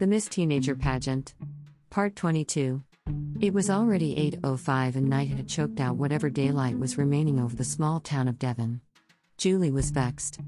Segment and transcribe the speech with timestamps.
[0.00, 1.34] The Miss Teenager Pageant.
[1.90, 2.82] Part 22.
[3.38, 7.64] It was already 8:05 and night had choked out whatever daylight was remaining over the
[7.64, 8.80] small town of Devon.
[9.36, 10.40] Julie was vexed.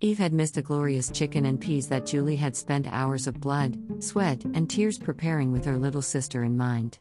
[0.00, 3.76] Eve had missed a glorious chicken and peas that Julie had spent hours of blood,
[4.02, 6.98] sweat, and tears preparing with her little sister in mind.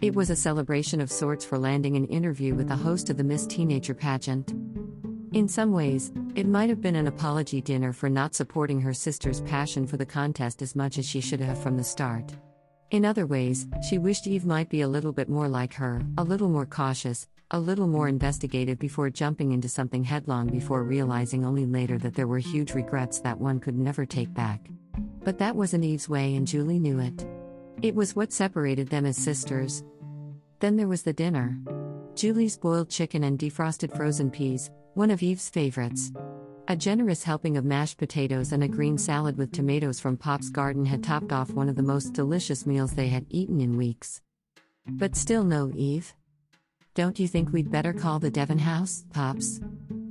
[0.00, 3.24] It was a celebration of sorts for landing an interview with the host of the
[3.24, 4.54] Miss Teenager pageant.
[5.32, 9.40] In some ways, it might have been an apology dinner for not supporting her sister's
[9.42, 12.32] passion for the contest as much as she should have from the start.
[12.90, 16.24] In other ways, she wished Eve might be a little bit more like her, a
[16.24, 21.64] little more cautious, a little more investigative before jumping into something headlong before realizing only
[21.64, 24.66] later that there were huge regrets that one could never take back.
[25.22, 27.24] But that wasn't Eve's way and Julie knew it.
[27.82, 29.84] It was what separated them as sisters.
[30.58, 31.56] Then there was the dinner.
[32.16, 36.12] Julie's boiled chicken and defrosted frozen peas, one of Eve's favorites.
[36.68, 40.84] A generous helping of mashed potatoes and a green salad with tomatoes from Pop's garden
[40.84, 44.20] had topped off one of the most delicious meals they had eaten in weeks.
[44.86, 46.14] But still no Eve.
[46.94, 49.60] Don't you think we'd better call the Devon house, Pops?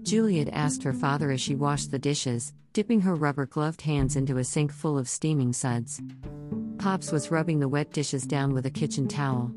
[0.04, 4.38] Juliet asked her father as she washed the dishes, dipping her rubber gloved hands into
[4.38, 6.02] a sink full of steaming suds.
[6.78, 9.52] Pops was rubbing the wet dishes down with a kitchen towel.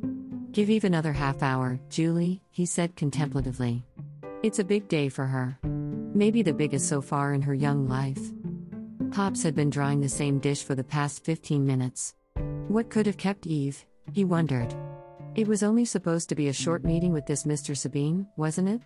[0.50, 3.84] Give Eve another half hour, Julie, he said contemplatively.
[4.42, 5.56] It's a big day for her.
[6.14, 8.20] Maybe the biggest so far in her young life.
[9.12, 12.16] Pops had been drying the same dish for the past 15 minutes.
[12.66, 13.84] What could have kept Eve?
[14.12, 14.74] He wondered.
[15.36, 17.76] It was only supposed to be a short meeting with this Mr.
[17.76, 18.82] Sabine, wasn't it?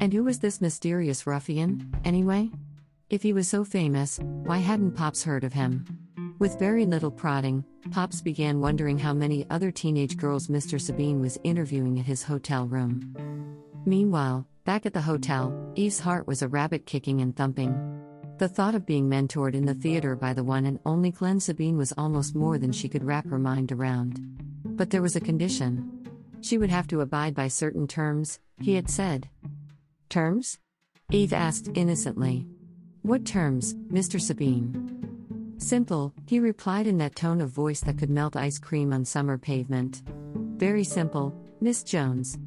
[0.00, 2.50] And who was this mysterious ruffian, anyway?
[3.10, 5.84] If he was so famous, why hadn't Pops heard of him?
[6.38, 10.80] With very little prodding, Pops began wondering how many other teenage girls Mr.
[10.80, 13.16] Sabine was interviewing at his hotel room.
[13.84, 17.74] Meanwhile, Back at the hotel, Eve's heart was a rabbit kicking and thumping.
[18.38, 21.76] The thought of being mentored in the theater by the one and only Glenn Sabine
[21.76, 24.20] was almost more than she could wrap her mind around.
[24.64, 26.06] But there was a condition.
[26.42, 29.28] She would have to abide by certain terms, he had said.
[30.08, 30.58] Terms?
[31.10, 32.46] Eve asked innocently.
[33.02, 34.20] What terms, Mr.
[34.20, 35.56] Sabine?
[35.58, 39.38] Simple, he replied in that tone of voice that could melt ice cream on summer
[39.38, 40.02] pavement.
[40.56, 42.38] Very simple, Miss Jones.